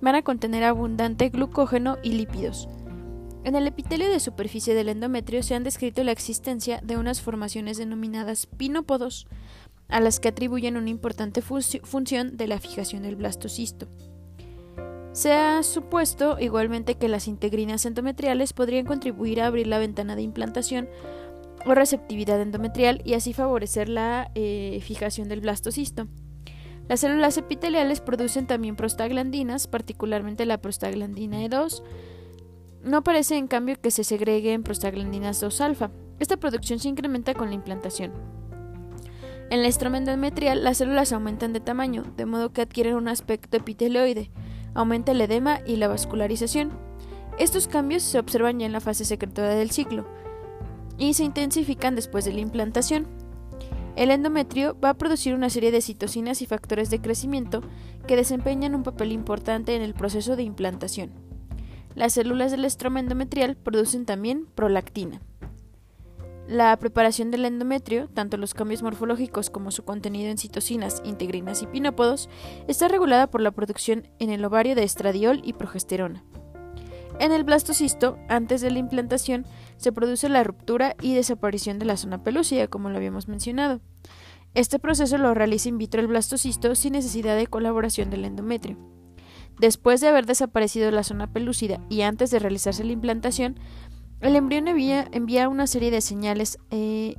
van 0.00 0.14
a 0.14 0.22
contener 0.22 0.64
abundante 0.64 1.28
glucógeno 1.28 1.98
y 2.02 2.12
lípidos. 2.12 2.70
En 3.44 3.56
el 3.56 3.66
epitelio 3.66 4.08
de 4.08 4.20
superficie 4.20 4.74
del 4.74 4.88
endometrio 4.88 5.42
se 5.42 5.54
han 5.54 5.64
descrito 5.64 6.04
la 6.04 6.12
existencia 6.12 6.80
de 6.82 6.96
unas 6.96 7.20
formaciones 7.20 7.76
denominadas 7.76 8.46
pinópodos, 8.46 9.26
a 9.88 10.00
las 10.00 10.20
que 10.20 10.28
atribuyen 10.28 10.76
una 10.76 10.90
importante 10.90 11.42
función 11.42 12.36
de 12.36 12.46
la 12.46 12.58
fijación 12.58 13.02
del 13.02 13.16
blastocisto. 13.16 13.88
Se 15.12 15.32
ha 15.32 15.62
supuesto 15.62 16.38
igualmente 16.40 16.94
que 16.94 17.08
las 17.08 17.28
integrinas 17.28 17.84
endometriales 17.84 18.54
podrían 18.54 18.86
contribuir 18.86 19.42
a 19.42 19.48
abrir 19.48 19.66
la 19.66 19.78
ventana 19.78 20.16
de 20.16 20.22
implantación 20.22 20.88
o 21.66 21.74
receptividad 21.74 22.40
endometrial 22.40 23.02
y 23.04 23.14
así 23.14 23.34
favorecer 23.34 23.88
la 23.88 24.30
eh, 24.34 24.80
fijación 24.82 25.28
del 25.28 25.40
blastocisto. 25.40 26.06
Las 26.88 27.00
células 27.00 27.36
epiteliales 27.36 28.00
producen 28.00 28.46
también 28.46 28.74
prostaglandinas, 28.76 29.66
particularmente 29.66 30.46
la 30.46 30.58
prostaglandina 30.58 31.44
E2. 31.44 31.82
No 32.84 33.04
parece 33.04 33.36
en 33.36 33.46
cambio 33.46 33.80
que 33.80 33.92
se 33.92 34.02
segreguen 34.02 34.64
prostaglandinas 34.64 35.40
2-alfa. 35.40 35.92
Esta 36.18 36.36
producción 36.36 36.80
se 36.80 36.88
incrementa 36.88 37.32
con 37.32 37.48
la 37.48 37.54
implantación. 37.54 38.12
En 39.50 39.62
la 39.62 39.68
estroma 39.68 39.98
endometrial 39.98 40.64
las 40.64 40.78
células 40.78 41.12
aumentan 41.12 41.52
de 41.52 41.60
tamaño, 41.60 42.04
de 42.16 42.26
modo 42.26 42.52
que 42.52 42.62
adquieren 42.62 42.96
un 42.96 43.06
aspecto 43.06 43.56
epiteloide, 43.56 44.30
aumenta 44.74 45.12
el 45.12 45.20
edema 45.20 45.60
y 45.64 45.76
la 45.76 45.86
vascularización. 45.86 46.72
Estos 47.38 47.68
cambios 47.68 48.02
se 48.02 48.18
observan 48.18 48.58
ya 48.58 48.66
en 48.66 48.72
la 48.72 48.80
fase 48.80 49.04
secretora 49.04 49.54
del 49.54 49.70
ciclo 49.70 50.04
y 50.98 51.14
se 51.14 51.24
intensifican 51.24 51.94
después 51.94 52.24
de 52.24 52.32
la 52.32 52.40
implantación. 52.40 53.06
El 53.94 54.10
endometrio 54.10 54.76
va 54.82 54.90
a 54.90 54.94
producir 54.94 55.34
una 55.34 55.50
serie 55.50 55.70
de 55.70 55.82
citocinas 55.82 56.42
y 56.42 56.46
factores 56.46 56.90
de 56.90 57.00
crecimiento 57.00 57.62
que 58.08 58.16
desempeñan 58.16 58.74
un 58.74 58.82
papel 58.82 59.12
importante 59.12 59.76
en 59.76 59.82
el 59.82 59.94
proceso 59.94 60.34
de 60.34 60.42
implantación. 60.42 61.31
Las 61.94 62.14
células 62.14 62.50
del 62.50 62.64
estroma 62.64 63.00
endometrial 63.00 63.56
producen 63.56 64.06
también 64.06 64.46
prolactina. 64.54 65.20
La 66.48 66.76
preparación 66.76 67.30
del 67.30 67.44
endometrio, 67.44 68.08
tanto 68.08 68.36
los 68.36 68.52
cambios 68.52 68.82
morfológicos 68.82 69.48
como 69.48 69.70
su 69.70 69.84
contenido 69.84 70.30
en 70.30 70.38
citocinas, 70.38 71.00
integrinas 71.04 71.62
y 71.62 71.66
pinópodos, 71.66 72.28
está 72.66 72.88
regulada 72.88 73.28
por 73.28 73.40
la 73.40 73.52
producción 73.52 74.08
en 74.18 74.30
el 74.30 74.44
ovario 74.44 74.74
de 74.74 74.82
estradiol 74.82 75.40
y 75.44 75.52
progesterona. 75.52 76.24
En 77.20 77.30
el 77.30 77.44
blastocisto, 77.44 78.18
antes 78.28 78.60
de 78.60 78.70
la 78.70 78.80
implantación, 78.80 79.46
se 79.76 79.92
produce 79.92 80.28
la 80.28 80.42
ruptura 80.42 80.96
y 81.00 81.14
desaparición 81.14 81.78
de 81.78 81.84
la 81.84 81.96
zona 81.96 82.24
pelúcida, 82.24 82.66
como 82.66 82.90
lo 82.90 82.96
habíamos 82.96 83.28
mencionado. 83.28 83.80
Este 84.54 84.78
proceso 84.78 85.18
lo 85.18 85.32
realiza 85.34 85.68
in 85.68 85.78
vitro 85.78 86.00
el 86.00 86.08
blastocisto 86.08 86.74
sin 86.74 86.94
necesidad 86.94 87.36
de 87.36 87.46
colaboración 87.46 88.10
del 88.10 88.24
endometrio. 88.24 88.91
Después 89.62 90.00
de 90.00 90.08
haber 90.08 90.26
desaparecido 90.26 90.90
la 90.90 91.04
zona 91.04 91.32
pelúcida 91.32 91.78
y 91.88 92.00
antes 92.00 92.32
de 92.32 92.40
realizarse 92.40 92.82
la 92.82 92.90
implantación, 92.90 93.60
el 94.20 94.34
embrión 94.34 94.66
envía, 94.66 95.48
una 95.48 95.68
serie 95.68 95.92
de 95.92 96.00
señales 96.00 96.58
eh, 96.72 97.14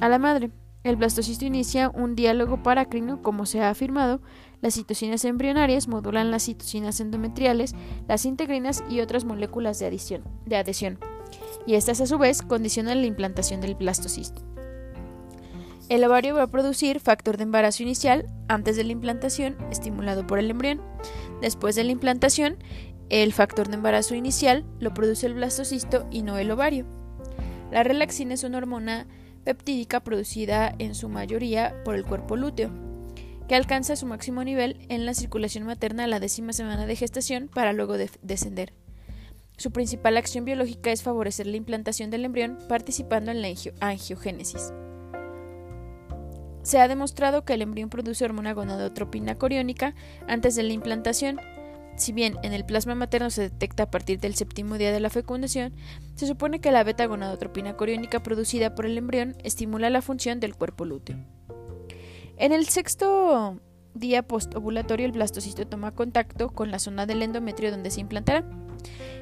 a 0.00 0.08
la 0.08 0.18
madre. 0.18 0.50
El 0.84 0.96
blastocisto 0.96 1.44
inicia 1.44 1.90
un 1.90 2.16
diálogo 2.16 2.62
paracrino, 2.62 3.20
como 3.20 3.44
se 3.44 3.60
ha 3.60 3.68
afirmado. 3.68 4.22
Las 4.62 4.72
citocinas 4.72 5.26
embrionarias 5.26 5.86
modulan 5.86 6.30
las 6.30 6.44
citocinas 6.44 6.98
endometriales, 6.98 7.74
las 8.08 8.24
integrinas 8.24 8.82
y 8.88 9.00
otras 9.00 9.26
moléculas 9.26 9.78
de, 9.78 10.22
de 10.46 10.56
adhesión. 10.56 10.98
Y 11.66 11.74
estas 11.74 12.00
a 12.00 12.06
su 12.06 12.16
vez 12.16 12.40
condicionan 12.40 13.02
la 13.02 13.06
implantación 13.06 13.60
del 13.60 13.74
blastocisto. 13.74 14.40
El 15.90 16.04
ovario 16.04 16.36
va 16.36 16.44
a 16.44 16.46
producir 16.46 17.00
factor 17.00 17.36
de 17.36 17.42
embarazo 17.42 17.82
inicial 17.82 18.28
antes 18.46 18.76
de 18.76 18.84
la 18.84 18.92
implantación, 18.92 19.56
estimulado 19.72 20.24
por 20.24 20.38
el 20.38 20.48
embrión. 20.48 20.80
Después 21.42 21.74
de 21.74 21.82
la 21.82 21.90
implantación, 21.90 22.58
el 23.08 23.32
factor 23.32 23.66
de 23.66 23.74
embarazo 23.74 24.14
inicial 24.14 24.64
lo 24.78 24.94
produce 24.94 25.26
el 25.26 25.34
blastocisto 25.34 26.06
y 26.12 26.22
no 26.22 26.38
el 26.38 26.52
ovario. 26.52 26.86
La 27.72 27.82
relaxina 27.82 28.34
es 28.34 28.44
una 28.44 28.58
hormona 28.58 29.08
peptídica 29.42 29.98
producida 29.98 30.72
en 30.78 30.94
su 30.94 31.08
mayoría 31.08 31.82
por 31.84 31.96
el 31.96 32.04
cuerpo 32.04 32.36
lúteo, 32.36 32.70
que 33.48 33.56
alcanza 33.56 33.96
su 33.96 34.06
máximo 34.06 34.44
nivel 34.44 34.86
en 34.90 35.06
la 35.06 35.14
circulación 35.14 35.64
materna 35.64 36.04
a 36.04 36.06
la 36.06 36.20
décima 36.20 36.52
semana 36.52 36.86
de 36.86 36.94
gestación 36.94 37.48
para 37.52 37.72
luego 37.72 37.96
descender. 38.22 38.74
Su 39.56 39.72
principal 39.72 40.18
acción 40.18 40.44
biológica 40.44 40.92
es 40.92 41.02
favorecer 41.02 41.48
la 41.48 41.56
implantación 41.56 42.10
del 42.10 42.24
embrión 42.24 42.58
participando 42.68 43.32
en 43.32 43.42
la 43.42 43.48
angiogénesis. 43.80 44.72
Se 46.62 46.78
ha 46.78 46.88
demostrado 46.88 47.44
que 47.44 47.54
el 47.54 47.62
embrión 47.62 47.88
produce 47.88 48.24
hormona 48.24 48.52
gonadotropina 48.52 49.36
coriónica 49.36 49.94
antes 50.28 50.54
de 50.54 50.62
la 50.62 50.72
implantación, 50.72 51.40
si 51.96 52.12
bien 52.12 52.38
en 52.42 52.52
el 52.52 52.64
plasma 52.64 52.94
materno 52.94 53.30
se 53.30 53.42
detecta 53.42 53.84
a 53.84 53.90
partir 53.90 54.20
del 54.20 54.34
séptimo 54.34 54.78
día 54.78 54.92
de 54.92 55.00
la 55.00 55.10
fecundación, 55.10 55.74
se 56.14 56.26
supone 56.26 56.60
que 56.60 56.70
la 56.70 56.82
beta-gonadotropina 56.82 57.76
coriónica 57.76 58.22
producida 58.22 58.74
por 58.74 58.86
el 58.86 58.96
embrión 58.96 59.36
estimula 59.44 59.90
la 59.90 60.02
función 60.02 60.40
del 60.40 60.56
cuerpo 60.56 60.84
lúteo. 60.84 61.18
En 62.38 62.52
el 62.52 62.66
sexto 62.68 63.60
día 63.94 64.22
postovulatorio, 64.22 65.04
el 65.04 65.12
blastocisto 65.12 65.66
toma 65.66 65.94
contacto 65.94 66.48
con 66.50 66.70
la 66.70 66.78
zona 66.78 67.04
del 67.04 67.22
endometrio 67.22 67.70
donde 67.70 67.90
se 67.90 68.00
implantará. 68.00 68.44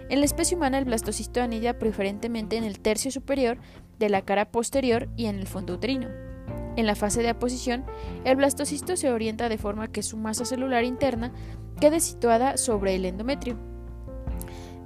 En 0.09 0.21
la 0.21 0.27
especie 0.27 0.57
humana, 0.57 0.79
el 0.79 0.85
blastocisto 0.85 1.43
anida 1.43 1.79
preferentemente 1.79 2.57
en 2.57 2.65
el 2.65 2.79
tercio 2.79 3.11
superior 3.11 3.59
de 3.99 4.09
la 4.09 4.23
cara 4.23 4.53
posterior 4.53 5.09
y 5.17 5.27
en 5.27 5.37
el 5.37 5.49
fondo 5.49 5.75
uterino. 5.75 6.28
En 6.79 6.87
la 6.87 6.95
fase 6.95 7.23
de 7.23 7.29
aposición, 7.29 7.85
el 8.25 8.37
blastocisto 8.37 8.97
se 8.97 9.11
orienta 9.11 9.49
de 9.49 9.59
forma 9.59 9.91
que 9.91 10.05
su 10.05 10.17
masa 10.17 10.45
celular 10.45 10.85
interna 10.85 11.33
quede 11.81 11.99
situada 11.99 12.57
sobre 12.57 12.95
el 12.95 13.05
endometrio. 13.05 13.59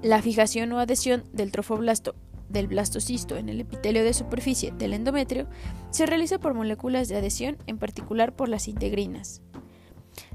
La 0.01 0.23
fijación 0.23 0.73
o 0.73 0.79
adhesión 0.79 1.25
del 1.35 1.53
trofoblasto 1.53 2.15
del 2.49 2.67
blastocisto 2.67 3.37
en 3.37 3.51
el 3.51 3.61
epitelio 3.61 4.05
de 4.05 4.15
superficie 4.15 4.73
del 4.73 4.95
endometrio 4.95 5.49
se 5.91 6.07
realiza 6.07 6.39
por 6.39 6.55
moléculas 6.55 7.09
de 7.09 7.17
adhesión, 7.17 7.59
en 7.67 7.77
particular 7.77 8.35
por 8.35 8.49
las 8.49 8.69
integrinas. 8.69 9.43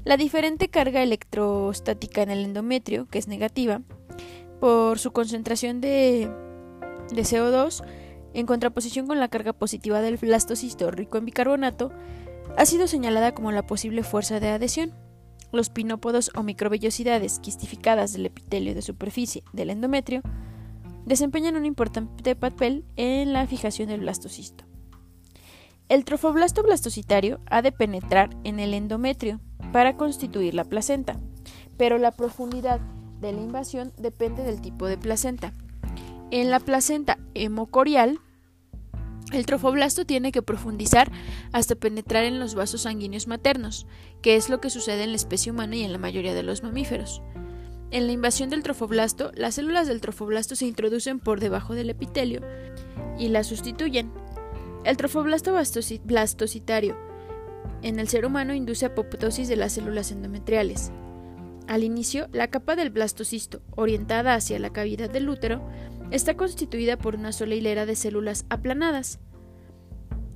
La 0.04 0.16
diferente 0.16 0.68
carga 0.68 1.02
electrostática 1.02 2.22
en 2.22 2.30
el 2.30 2.44
endometrio, 2.44 3.08
que 3.08 3.18
es 3.18 3.26
negativa, 3.26 3.82
por 4.60 5.00
su 5.00 5.10
concentración 5.10 5.80
de, 5.80 6.30
de 7.12 7.22
CO2, 7.22 7.82
en 8.38 8.46
contraposición 8.46 9.08
con 9.08 9.18
la 9.18 9.26
carga 9.26 9.52
positiva 9.52 10.00
del 10.00 10.16
blastocisto 10.16 10.92
rico 10.92 11.18
en 11.18 11.24
bicarbonato, 11.24 11.90
ha 12.56 12.64
sido 12.66 12.86
señalada 12.86 13.34
como 13.34 13.50
la 13.50 13.66
posible 13.66 14.04
fuerza 14.04 14.38
de 14.38 14.48
adhesión. 14.48 14.94
Los 15.50 15.70
pinópodos 15.70 16.30
o 16.36 16.44
microvellosidades 16.44 17.40
quistificadas 17.40 18.12
del 18.12 18.26
epitelio 18.26 18.76
de 18.76 18.82
superficie 18.82 19.42
del 19.52 19.70
endometrio 19.70 20.22
desempeñan 21.04 21.56
un 21.56 21.66
importante 21.66 22.36
papel 22.36 22.84
en 22.94 23.32
la 23.32 23.44
fijación 23.48 23.88
del 23.88 24.00
blastocisto. 24.00 24.64
El 25.88 26.04
trofoblasto 26.04 26.62
blastocitario 26.62 27.40
ha 27.46 27.60
de 27.60 27.72
penetrar 27.72 28.30
en 28.44 28.60
el 28.60 28.72
endometrio 28.72 29.40
para 29.72 29.96
constituir 29.96 30.54
la 30.54 30.64
placenta, 30.64 31.18
pero 31.76 31.98
la 31.98 32.12
profundidad 32.12 32.78
de 33.20 33.32
la 33.32 33.40
invasión 33.40 33.92
depende 33.96 34.44
del 34.44 34.60
tipo 34.60 34.86
de 34.86 34.96
placenta. 34.96 35.52
En 36.30 36.50
la 36.50 36.60
placenta 36.60 37.18
hemocorial, 37.34 38.20
el 39.32 39.46
trofoblasto 39.46 40.04
tiene 40.04 40.32
que 40.32 40.42
profundizar 40.42 41.10
hasta 41.52 41.74
penetrar 41.74 42.24
en 42.24 42.40
los 42.40 42.54
vasos 42.54 42.82
sanguíneos 42.82 43.26
maternos, 43.26 43.86
que 44.22 44.36
es 44.36 44.48
lo 44.48 44.60
que 44.60 44.70
sucede 44.70 45.04
en 45.04 45.10
la 45.10 45.16
especie 45.16 45.52
humana 45.52 45.76
y 45.76 45.82
en 45.82 45.92
la 45.92 45.98
mayoría 45.98 46.34
de 46.34 46.42
los 46.42 46.62
mamíferos. 46.62 47.22
En 47.90 48.06
la 48.06 48.12
invasión 48.12 48.50
del 48.50 48.62
trofoblasto, 48.62 49.30
las 49.34 49.54
células 49.54 49.86
del 49.86 50.00
trofoblasto 50.00 50.56
se 50.56 50.66
introducen 50.66 51.20
por 51.20 51.40
debajo 51.40 51.74
del 51.74 51.90
epitelio 51.90 52.42
y 53.18 53.28
la 53.28 53.44
sustituyen. 53.44 54.12
El 54.84 54.96
trofoblasto 54.96 55.54
blastocitario 56.04 56.96
en 57.82 57.98
el 57.98 58.08
ser 58.08 58.26
humano 58.26 58.54
induce 58.54 58.86
apoptosis 58.86 59.48
de 59.48 59.56
las 59.56 59.72
células 59.72 60.10
endometriales. 60.10 60.90
Al 61.66 61.84
inicio, 61.84 62.28
la 62.32 62.48
capa 62.48 62.76
del 62.76 62.90
blastocisto, 62.90 63.60
orientada 63.76 64.34
hacia 64.34 64.58
la 64.58 64.70
cavidad 64.70 65.10
del 65.10 65.28
útero, 65.28 65.62
Está 66.10 66.38
constituida 66.38 66.96
por 66.96 67.16
una 67.16 67.32
sola 67.32 67.54
hilera 67.54 67.84
de 67.84 67.94
células 67.94 68.46
aplanadas. 68.48 69.20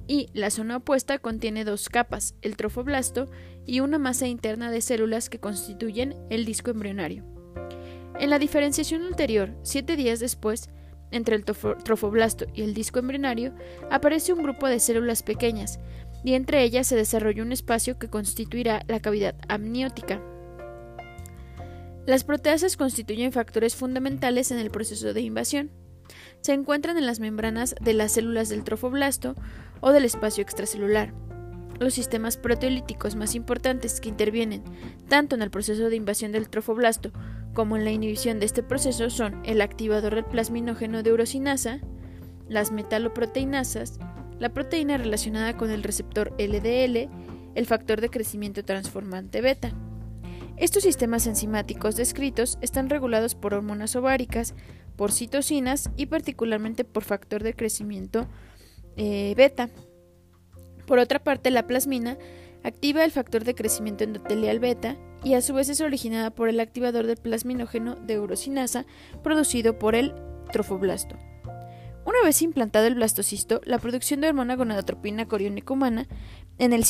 Y 0.06 0.28
la 0.34 0.50
zona 0.50 0.76
opuesta 0.78 1.18
contiene 1.18 1.64
dos 1.64 1.88
capas, 1.88 2.34
el 2.42 2.56
trofoblasto 2.56 3.30
y 3.66 3.80
una 3.80 3.98
masa 3.98 4.26
interna 4.26 4.70
de 4.70 4.82
células 4.82 5.30
que 5.30 5.40
constituyen 5.40 6.14
el 6.28 6.44
disco 6.44 6.70
embrionario. 6.70 7.24
En 8.18 8.28
la 8.28 8.38
diferenciación 8.38 9.02
ulterior, 9.02 9.54
siete 9.62 9.96
días 9.96 10.20
después, 10.20 10.68
entre 11.10 11.36
el 11.36 11.44
trofoblasto 11.44 12.46
y 12.52 12.62
el 12.62 12.74
disco 12.74 12.98
embrionario, 12.98 13.54
aparece 13.90 14.32
un 14.32 14.42
grupo 14.42 14.66
de 14.66 14.80
células 14.80 15.22
pequeñas, 15.22 15.80
y 16.24 16.34
entre 16.34 16.62
ellas 16.62 16.86
se 16.86 16.96
desarrolla 16.96 17.42
un 17.42 17.52
espacio 17.52 17.98
que 17.98 18.08
constituirá 18.08 18.82
la 18.88 19.00
cavidad 19.00 19.34
amniótica. 19.48 20.22
Las 22.04 22.24
proteasas 22.24 22.76
constituyen 22.76 23.30
factores 23.30 23.76
fundamentales 23.76 24.50
en 24.50 24.58
el 24.58 24.70
proceso 24.70 25.12
de 25.12 25.20
invasión. 25.20 25.70
Se 26.40 26.52
encuentran 26.52 26.98
en 26.98 27.06
las 27.06 27.20
membranas 27.20 27.76
de 27.80 27.94
las 27.94 28.12
células 28.12 28.48
del 28.48 28.64
trofoblasto 28.64 29.36
o 29.80 29.92
del 29.92 30.04
espacio 30.04 30.42
extracelular. 30.42 31.14
Los 31.78 31.94
sistemas 31.94 32.36
proteolíticos 32.36 33.14
más 33.14 33.36
importantes 33.36 34.00
que 34.00 34.08
intervienen 34.08 34.64
tanto 35.08 35.36
en 35.36 35.42
el 35.42 35.50
proceso 35.50 35.88
de 35.88 35.96
invasión 35.96 36.32
del 36.32 36.48
trofoblasto 36.48 37.12
como 37.54 37.76
en 37.76 37.84
la 37.84 37.92
inhibición 37.92 38.40
de 38.40 38.46
este 38.46 38.62
proceso 38.62 39.08
son 39.08 39.40
el 39.44 39.60
activador 39.60 40.16
del 40.16 40.24
plasminógeno 40.24 41.02
de 41.02 41.12
urosinasa, 41.12 41.80
las 42.48 42.72
metaloproteinasas, 42.72 43.98
la 44.40 44.52
proteína 44.52 44.96
relacionada 44.96 45.56
con 45.56 45.70
el 45.70 45.82
receptor 45.84 46.34
LDL, 46.38 47.08
el 47.54 47.66
factor 47.66 48.00
de 48.00 48.10
crecimiento 48.10 48.64
transformante 48.64 49.40
beta. 49.40 49.72
Estos 50.62 50.84
sistemas 50.84 51.26
enzimáticos 51.26 51.96
descritos 51.96 52.56
están 52.60 52.88
regulados 52.88 53.34
por 53.34 53.52
hormonas 53.52 53.96
ováricas, 53.96 54.54
por 54.94 55.10
citocinas 55.10 55.90
y 55.96 56.06
particularmente 56.06 56.84
por 56.84 57.02
factor 57.02 57.42
de 57.42 57.54
crecimiento 57.54 58.28
eh, 58.96 59.34
beta. 59.36 59.70
Por 60.86 61.00
otra 61.00 61.18
parte, 61.18 61.50
la 61.50 61.66
plasmina 61.66 62.16
activa 62.62 63.02
el 63.02 63.10
factor 63.10 63.42
de 63.42 63.56
crecimiento 63.56 64.04
endotelial 64.04 64.60
beta 64.60 64.96
y 65.24 65.34
a 65.34 65.42
su 65.42 65.52
vez 65.52 65.68
es 65.68 65.80
originada 65.80 66.30
por 66.30 66.48
el 66.48 66.60
activador 66.60 67.08
del 67.08 67.16
plasminógeno 67.16 67.96
de 67.96 68.20
urosinasa 68.20 68.86
producido 69.24 69.80
por 69.80 69.96
el 69.96 70.14
trofoblasto. 70.52 71.18
Una 72.04 72.20
vez 72.24 72.42
implantado 72.42 72.86
el 72.86 72.96
blastocisto, 72.96 73.60
la 73.64 73.78
producción 73.78 74.20
de 74.20 74.28
hormona 74.28 74.56
gonadotropina 74.56 75.26
coriónica 75.26 75.72
humana 75.72 76.08
en 76.58 76.72
el 76.72 76.84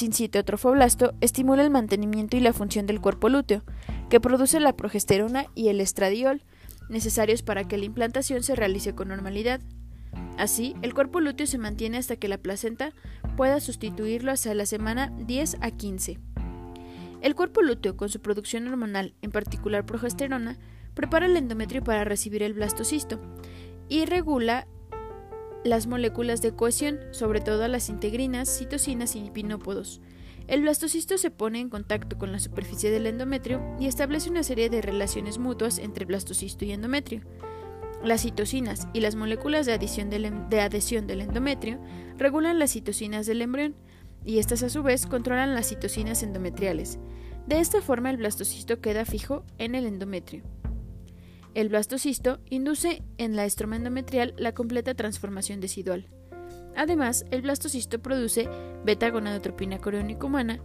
trofoblasto 0.45 1.15
estimula 1.21 1.63
el 1.63 1.71
mantenimiento 1.71 2.37
y 2.37 2.41
la 2.41 2.53
función 2.53 2.87
del 2.87 3.01
cuerpo 3.01 3.29
lúteo, 3.29 3.63
que 4.11 4.21
produce 4.21 4.61
la 4.61 4.77
progesterona 4.77 5.47
y 5.55 5.69
el 5.69 5.81
estradiol, 5.81 6.43
necesarios 6.89 7.43
para 7.43 7.65
que 7.65 7.79
la 7.79 7.85
implantación 7.85 8.43
se 8.43 8.55
realice 8.55 8.95
con 8.95 9.09
normalidad. 9.09 9.61
Así, 10.37 10.75
el 10.83 10.95
cuerpo 10.95 11.21
lúteo 11.21 11.47
se 11.47 11.59
mantiene 11.59 11.99
hasta 11.99 12.17
que 12.17 12.29
la 12.29 12.39
placenta 12.39 12.93
pueda 13.37 13.61
sustituirlo 13.61 14.33
hacia 14.33 14.55
la 14.55 14.67
semana 14.67 15.13
10 15.19 15.57
a 15.61 15.71
15. 15.71 16.19
El 17.23 17.35
cuerpo 17.35 17.63
lúteo, 17.63 17.97
con 17.97 18.09
su 18.09 18.21
producción 18.21 18.67
hormonal, 18.67 19.15
en 19.23 19.31
particular 19.31 19.87
progesterona, 19.87 20.59
prepara 20.95 21.27
el 21.27 21.37
endometrio 21.37 21.83
para 21.83 22.05
recibir 22.05 22.43
el 22.43 22.53
blastocisto 22.53 23.21
y 23.89 24.05
regula 24.05 24.67
las 25.65 25.87
moléculas 25.87 26.43
de 26.43 26.55
cohesión, 26.55 27.01
sobre 27.13 27.41
todo 27.41 27.67
las 27.69 27.89
integrinas, 27.89 28.59
citocinas 28.59 29.15
y 29.17 29.31
pinópodos. 29.31 30.01
El 30.49 30.63
blastocisto 30.63 31.19
se 31.19 31.31
pone 31.31 31.61
en 31.61 31.69
contacto 31.69 32.19
con 32.19 32.33
la 32.33 32.41
superficie 32.41 32.91
del 32.91 33.07
endometrio 33.07 33.63
y 33.79 33.87
establece 33.87 34.29
una 34.29 34.43
serie 34.43 34.71
de 34.71 34.83
relaciones 34.83 35.39
mutuas 35.39 35.79
entre 35.79 36.05
blastocisto 36.05 36.65
y 36.65 36.73
endometrio. 36.73 37.23
Las 38.03 38.23
citocinas 38.23 38.89
y 38.93 39.01
las 39.01 39.15
moléculas 39.15 39.65
de, 39.65 39.73
adición 39.73 40.11
del, 40.11 40.49
de 40.49 40.61
adhesión 40.61 41.07
del 41.07 41.21
endometrio 41.21 41.79
regulan 42.19 42.59
las 42.59 42.73
citocinas 42.73 43.27
del 43.27 43.43
embrión 43.43 43.77
y 44.25 44.39
estas 44.39 44.65
a 44.65 44.69
su 44.69 44.83
vez 44.83 45.07
controlan 45.07 45.55
las 45.55 45.69
citocinas 45.69 46.25
endometriales. 46.25 46.99
De 47.47 47.61
esta 47.61 47.81
forma 47.81 48.11
el 48.11 48.17
blastocisto 48.17 48.81
queda 48.81 49.05
fijo 49.05 49.45
en 49.59 49.77
el 49.77 49.87
endometrio. 49.87 50.43
El 51.55 51.69
blastocisto 51.69 52.41
induce 52.49 53.03
en 53.19 53.37
la 53.37 53.45
estroma 53.45 53.77
endometrial 53.77 54.35
la 54.39 54.53
completa 54.53 54.95
transformación 54.95 55.61
decidual. 55.61 56.09
Además, 56.75 57.27
el 57.31 57.43
blastocisto 57.43 58.01
produce 58.01 58.49
beta-gonadotropina 58.85 59.79
coriónica 59.79 60.27
humana 60.27 60.61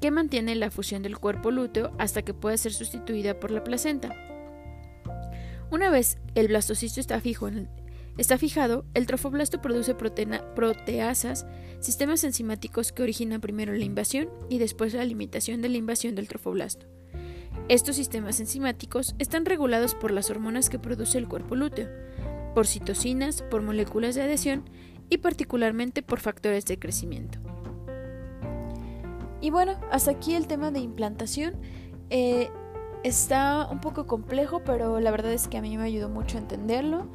que 0.00 0.10
mantiene 0.10 0.56
la 0.56 0.72
fusión 0.72 1.02
del 1.02 1.18
cuerpo 1.18 1.52
lúteo 1.52 1.92
hasta 1.98 2.22
que 2.22 2.34
pueda 2.34 2.56
ser 2.56 2.72
sustituida 2.72 3.38
por 3.38 3.52
la 3.52 3.62
placenta. 3.62 4.10
Una 5.70 5.88
vez 5.88 6.18
el 6.34 6.48
blastocisto 6.48 7.00
está, 7.00 7.20
fijo 7.20 7.48
está 8.18 8.36
fijado, 8.36 8.84
el 8.94 9.06
trofoblasto 9.06 9.60
produce 9.60 9.94
proteasas, 9.94 11.46
sistemas 11.80 12.24
enzimáticos 12.24 12.92
que 12.92 13.02
originan 13.02 13.40
primero 13.40 13.72
la 13.72 13.84
invasión 13.84 14.28
y 14.48 14.58
después 14.58 14.94
la 14.94 15.04
limitación 15.04 15.62
de 15.62 15.68
la 15.68 15.78
invasión 15.78 16.14
del 16.14 16.28
trofoblasto. 16.28 16.93
Estos 17.68 17.96
sistemas 17.96 18.40
enzimáticos 18.40 19.14
están 19.18 19.46
regulados 19.46 19.94
por 19.94 20.10
las 20.10 20.28
hormonas 20.28 20.68
que 20.68 20.78
produce 20.78 21.16
el 21.16 21.26
cuerpo 21.26 21.54
lúteo, 21.54 21.88
por 22.54 22.66
citocinas, 22.66 23.40
por 23.40 23.62
moléculas 23.62 24.14
de 24.14 24.22
adhesión 24.22 24.68
y 25.08 25.16
particularmente 25.16 26.02
por 26.02 26.20
factores 26.20 26.66
de 26.66 26.78
crecimiento. 26.78 27.38
Y 29.40 29.48
bueno, 29.48 29.78
hasta 29.90 30.10
aquí 30.10 30.34
el 30.34 30.46
tema 30.46 30.70
de 30.70 30.80
implantación. 30.80 31.54
Eh, 32.10 32.50
está 33.02 33.66
un 33.70 33.80
poco 33.80 34.06
complejo, 34.06 34.62
pero 34.62 35.00
la 35.00 35.10
verdad 35.10 35.32
es 35.32 35.48
que 35.48 35.56
a 35.56 35.62
mí 35.62 35.78
me 35.78 35.84
ayudó 35.84 36.10
mucho 36.10 36.36
a 36.36 36.40
entenderlo. 36.42 37.06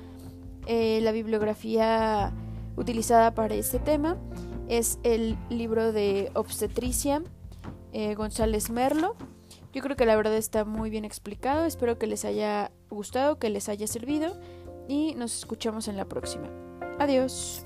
Eh, 0.65 0.99
la 1.01 1.11
bibliografía 1.11 2.33
utilizada 2.75 3.35
para 3.35 3.53
este 3.53 3.77
tema 3.77 4.17
es 4.67 4.97
el 5.03 5.37
libro 5.49 5.91
de 5.91 6.31
obstetricia 6.33 7.21
eh, 7.91 8.15
González 8.15 8.71
Merlo 8.71 9.15
yo 9.73 9.81
creo 9.81 9.95
que 9.95 10.05
la 10.05 10.15
verdad 10.15 10.35
está 10.35 10.65
muy 10.65 10.89
bien 10.89 11.05
explicado, 11.05 11.65
espero 11.65 11.97
que 11.97 12.07
les 12.07 12.25
haya 12.25 12.71
gustado, 12.89 13.39
que 13.39 13.49
les 13.49 13.69
haya 13.69 13.87
servido 13.87 14.39
y 14.87 15.13
nos 15.15 15.37
escuchamos 15.37 15.87
en 15.87 15.97
la 15.97 16.05
próxima. 16.05 16.49
Adiós. 16.99 17.63